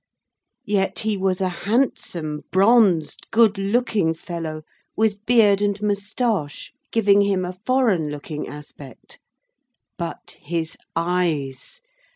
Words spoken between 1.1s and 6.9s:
was a handsome, bronzed, good looking fellow, with beard and moustache,